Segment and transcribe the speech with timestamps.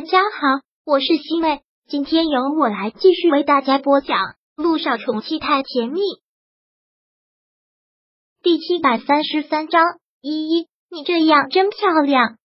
[0.00, 4.16] 大家好，我是西妹，今天由我来继续为大家播讲
[4.56, 6.00] 《路上宠妻太甜蜜》
[8.42, 9.84] 第七百三十三章。
[10.22, 12.38] 依依，你这样真漂亮。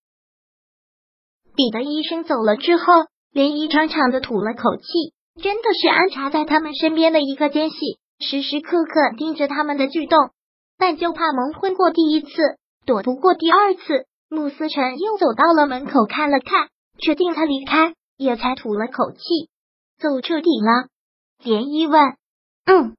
[1.55, 2.83] 彼得医生走了之后，
[3.31, 7.77] 连依长长的吐了口气，真的是安插在他们身边的一个奸细，
[8.19, 10.31] 时时刻刻盯着他们的举动，
[10.77, 12.27] 但就怕蒙混过第一次，
[12.85, 14.07] 躲不过第二次。
[14.27, 16.67] 穆思辰又走到了门口看了看。
[16.97, 19.19] 确定他离开，也才吐了口气。
[19.97, 20.87] 走彻底了，
[21.43, 22.01] 连漪问。
[22.65, 22.95] 嗯，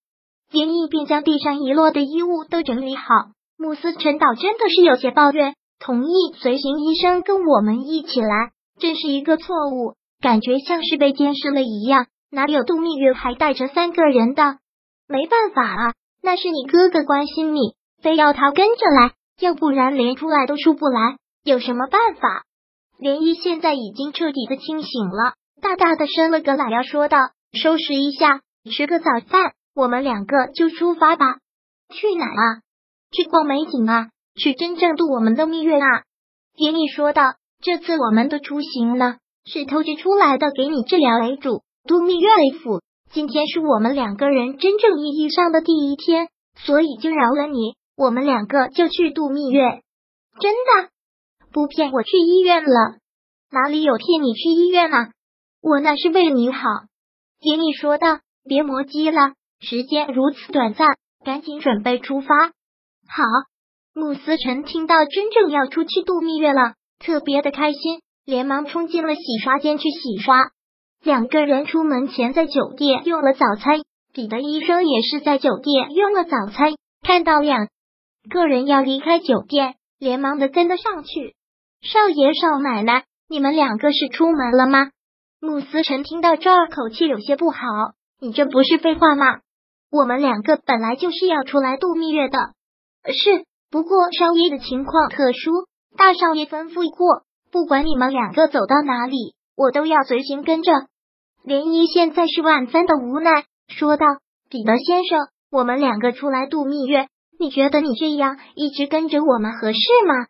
[0.50, 3.04] 连漪便将地上遗落的衣物都整理好。
[3.58, 12.06] 穆斯陈导真的是有些抱怨，同意随行医生跟我们一起来，真是一个错误，感觉像是被监视了一样。
[12.30, 14.58] 哪有度蜜月还带着三个人的？
[15.06, 21.18] 没办法啊，那是你哥哥关心你，非要他跟着来，要不然连出来都出不来。
[21.44, 22.45] 有什么办法？
[22.98, 27.18] 涟漪现在已经彻底的清醒了，大大的伸了个懒腰，说道
[27.52, 31.36] ：“收拾一下，吃个早饭，我们两个就出发吧。
[31.90, 32.62] 去哪啊？
[33.12, 34.08] 去逛美景啊？
[34.34, 36.04] 去真正度我们的蜜月啊？”
[36.56, 42.80] 涟漪说道：“这次我们的出行呢，是偷着出来的，给你治疗为主，度蜜月为辅。
[43.12, 49.82] 今天是我们两个人真正意义上的第一天，所以就饶了你，我们两个就去度蜜月。
[50.40, 50.88] 真的。”
[51.56, 52.98] 不骗我去医院了，
[53.50, 55.08] 哪里有骗你去医院啊？
[55.62, 56.60] 我那是为你好。
[57.40, 60.86] 听你说道，别磨叽了，时间如此短暂，
[61.24, 62.48] 赶紧准备出发。
[63.08, 63.24] 好，
[63.94, 70.50] 穆思辰听到真正要出去度蜜月了，特别的开心，连忙冲进了洗刷间去洗刷。
[71.02, 73.80] 两个人出门前在酒店用了早餐，
[74.12, 76.74] 彼得医生也是在酒店用了早餐。
[77.00, 77.66] 看到两
[78.28, 81.34] 个人要离开酒店，连忙的跟了上去。
[81.82, 84.90] 少爷少奶奶，你们两个是出门了吗？
[85.40, 87.58] 穆思辰听到这儿，口气有些不好。
[88.20, 89.40] 你这不是废话吗？
[89.90, 92.38] 我们两个本来就是要出来度蜜月的。
[93.12, 95.66] 是，不过少爷的情况特殊，
[95.96, 97.22] 大少爷吩咐过，
[97.52, 100.72] 不管你们两个走到哪里，我都要随行跟着。
[101.44, 104.06] 涟漪现在是万分的无奈，说道
[104.50, 107.06] ：“彼得先生，我们两个出来度蜜月，
[107.38, 110.26] 你觉得你这样一直跟着我们合适吗？”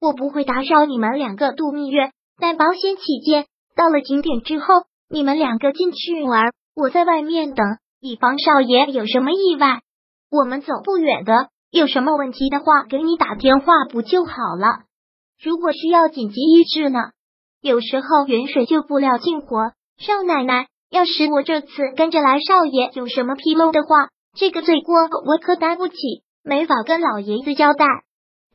[0.00, 3.46] 我不会打扰你们两个度蜜月，但保险起见，
[3.76, 4.66] 到了景点之后，
[5.10, 7.66] 你们两个进去玩，我在外面等，
[8.00, 9.80] 以防少爷有什么意外。
[10.30, 14.84] 我们走不远的，有什么问题的话，给你打电话不就好了？
[15.42, 16.98] 如果需要紧急医治呢？
[17.60, 19.72] 有时候远水救不了近火。
[19.98, 24.94] 少奶奶，要是我这次跟着来，少爷有什么纰漏的话，这个罪过
[25.26, 25.94] 我可担不起，
[26.42, 27.84] 没法跟老爷子交代。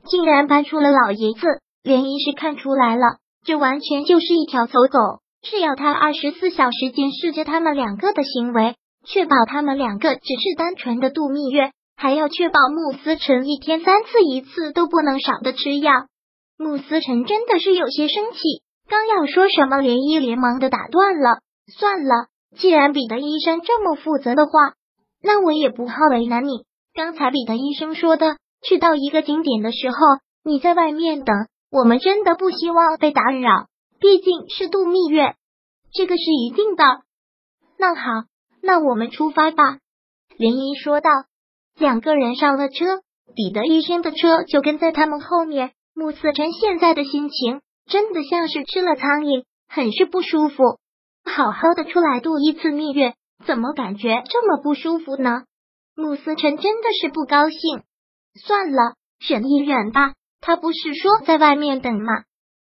[0.08, 1.48] 竟然搬出了老爷子，
[1.84, 15.92] 连医是看出来了，这完全就是一条走狗，是要他二十四小时监视着他们两个的行为，确保他们两个只是单纯的度蜜月，还要确保穆思辰一天三次一次都不能少的吃药。
[16.58, 18.40] 穆思辰真的是有些生气，
[18.90, 21.40] 刚要说什么，连医连忙的打断了。
[21.78, 22.28] 算了，
[22.58, 24.52] 既然彼得医生这么负责的话，
[25.22, 26.64] 那我也不好为难你。
[26.94, 28.38] 刚才彼得医生说的。
[28.68, 29.98] 去到一个景点的时候，
[30.44, 31.36] 你在外面等，
[31.72, 33.68] 我们真的不希望被打扰，
[34.00, 35.36] 毕竟是度蜜月，
[35.94, 36.84] 这个是一定的。
[37.78, 38.02] 那好，
[38.62, 39.78] 那我们出发吧。”
[40.38, 41.10] 林一说道。
[41.78, 43.02] 两个人上了车，
[43.36, 45.74] 彼得医生的车就跟在他们后面。
[45.94, 50.64] 穆思辰现在的心情真的像是吃了苍蝇，很是不舒服。
[51.26, 53.14] 好好的出来度一次蜜月，
[53.46, 55.44] 怎么感觉这么不舒服呢？
[55.96, 57.84] 穆思辰真的是不高兴。
[58.36, 58.96] 算了，
[59.28, 60.14] 忍一忍吧。
[60.42, 62.24] 他不是说在外面等吗？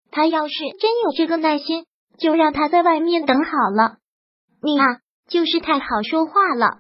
[0.10, 1.86] 他要是真有这个耐心，
[2.18, 3.98] 就让他在外面等好了。
[4.64, 4.86] 你啊，
[5.30, 6.80] 就是太好说话了。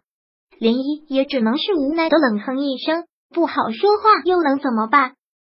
[0.58, 5.14] 林一也只能是无奈的冷哼一声，不好说话又能怎么办？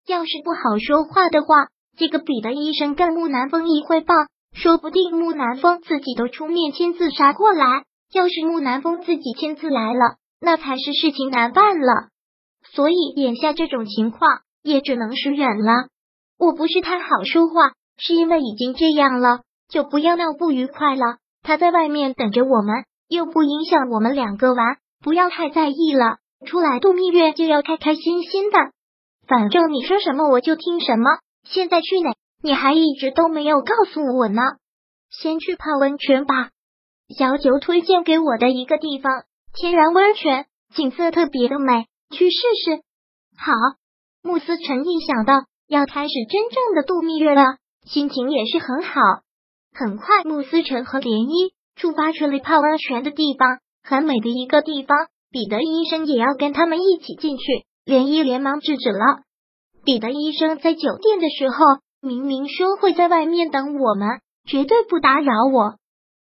[0.08, 1.68] 要是不好说话的话，
[1.98, 4.16] 这个彼得医生跟木南风一汇报，
[4.54, 7.84] 说不定木南风自己都出面亲自杀过来。
[8.12, 12.08] 要是木南风自己亲自来了，那才是事情难办了。
[12.78, 15.88] 所以眼下这种情况也只能是忍了。
[16.38, 21.18] 我不是太好说话，是因为已经这样了，就不要闹不愉快了。
[21.42, 26.18] 他在外面等着我们，又不影响我们两个玩，不要太在意了。
[26.46, 28.58] 出来度蜜月就要开开心心的，
[29.28, 31.10] 反正你说什么我就听什么。
[31.46, 32.14] 现在去哪？
[32.44, 34.40] 你还一直都没有告诉我呢。
[35.10, 36.52] 先去泡温泉吧。
[37.18, 39.24] 小九推荐给我的一个地方，
[39.56, 40.46] 天然温泉，
[40.76, 41.88] 景色特别的美。
[42.10, 42.82] 去试试。
[43.38, 43.54] 好，
[44.24, 47.44] 穆斯辰一想到要开始真正的度蜜月了，
[47.86, 49.02] 心情也是很好。
[49.74, 54.98] 很快，穆思辰和涟漪出发去了泡温泉的地方，很美的一个地方。
[55.30, 57.44] 彼得医生也要跟他们一起进去，
[57.86, 59.22] 涟漪连忙制止了。
[59.84, 61.58] 彼得医生在酒店的时候
[62.02, 64.08] 明明说会在外面等我们，
[64.48, 65.76] 绝对不打扰我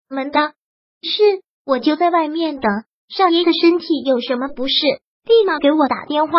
[0.08, 0.55] 们的。
[1.02, 2.70] 是，我就在外面等。
[3.08, 4.75] 少爷的身体有什么不适，
[5.24, 6.32] 立马给我打电话。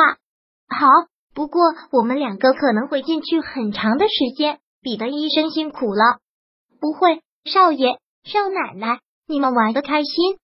[0.68, 0.88] 好，
[1.34, 4.60] 不过我们两个可能会进去很长的时间。
[4.82, 6.20] 彼得医生辛苦了。
[6.82, 10.38] 不会，少爷、少奶奶，你们玩的开心。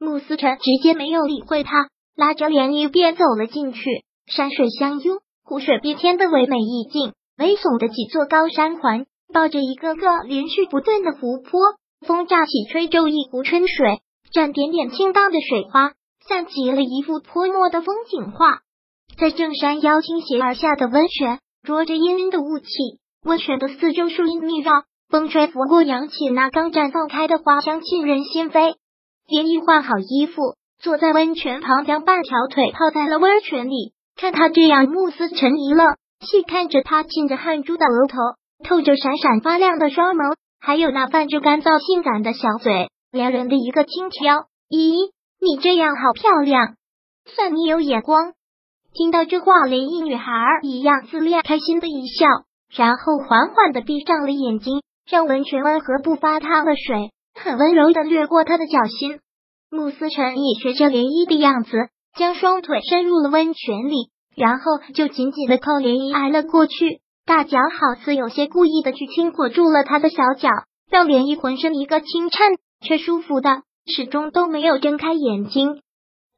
[0.00, 3.80] 穆思辰直接没有理会他，拉着涟漪便走了进去。
[4.26, 11.60] 山水相拥，湖水碧天的唯美意境，微耸的几座高山环，抱着一个个连续不断的湖泊，
[12.04, 14.00] 风乍起，吹皱一湖春水，
[14.32, 15.92] 沾点点清荡的水花，
[16.28, 18.60] 像极了一幅泼墨的风景画。
[19.18, 22.66] 在正山腰倾斜而下的温泉，着着氤氲的雾气，
[23.24, 24.72] 温泉的四周树荫密绕。
[25.10, 28.74] 风吹拂过，扬起那刚绽放开的花香，沁人心扉。
[29.28, 33.92] 连衣换好衣服，坐在温泉旁，将半条腿泡在了温泉里。
[34.16, 35.84] 看他这样，慕斯沉疑了，
[36.20, 38.16] 细看着他浸着汗珠的额头，
[38.64, 44.46] 透着闪闪发亮的双眸，还有那泛着干燥性感的小嘴，撩人的一个轻挑。
[44.70, 45.12] 咦，
[45.44, 46.74] 你这样好漂亮，
[47.26, 48.32] 算你有眼光。
[48.94, 50.32] 听到这话，连一女孩
[50.62, 52.26] 一样自恋，开心的一笑，
[52.74, 54.80] 然后缓缓的闭上了眼睛。
[55.06, 59.20] 让温泉温和不发烫的水很温柔的掠过他的脚心，
[59.70, 61.76] 慕思辰也学着涟漪的样子，
[62.16, 70.48] 将双腿伸入了温泉里，然后就紧紧的靠涟漪挨了过去，大脚好似有些故意的去轻裹住了他的小脚，
[70.90, 75.80] 让涟漪浑身一个轻颤，却舒服的始终都没有睁开眼睛。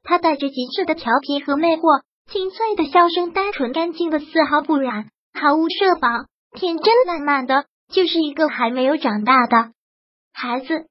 [0.03, 2.01] 他带着极致的调皮和魅惑，
[2.31, 7.65] 清脆的笑声单纯干净的丝毫不染，毫无设防，天真烂漫的。
[7.89, 9.71] 就是一个还没有长大的
[10.33, 10.87] 孩子。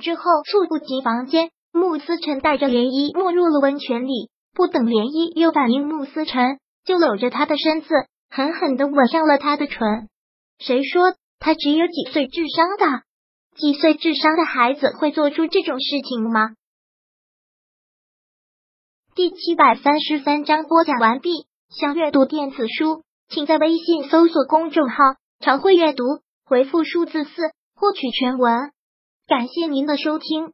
[0.00, 4.30] 之后猝不及防间，穆思辰带着涟漪没入了温泉里。
[4.54, 7.88] 不等涟漪又反应，穆思辰就搂着他的身子，
[8.30, 10.08] 狠狠的吻上了他的唇。
[10.58, 13.02] 谁说他只有几岁智商的？
[13.56, 16.50] 几岁智商的孩子会做出这种事情吗？
[19.14, 21.46] 第七百三十三章播讲完毕。
[21.70, 24.96] 想阅读电子书，请在微信搜索公众号
[25.40, 26.04] “常会阅读”。
[26.44, 27.30] 回复数字四
[27.74, 28.70] 获取全文，
[29.26, 30.52] 感谢您的收听。